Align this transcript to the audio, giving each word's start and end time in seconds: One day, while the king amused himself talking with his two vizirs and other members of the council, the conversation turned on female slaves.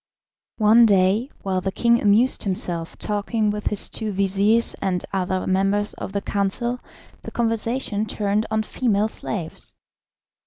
One 0.57 0.87
day, 0.87 1.29
while 1.43 1.61
the 1.61 1.71
king 1.71 2.01
amused 2.01 2.41
himself 2.41 2.97
talking 2.97 3.51
with 3.51 3.67
his 3.67 3.87
two 3.87 4.11
vizirs 4.11 4.73
and 4.81 5.05
other 5.13 5.45
members 5.45 5.93
of 5.93 6.11
the 6.11 6.21
council, 6.23 6.79
the 7.21 7.29
conversation 7.29 8.07
turned 8.07 8.47
on 8.49 8.63
female 8.63 9.09
slaves. 9.09 9.75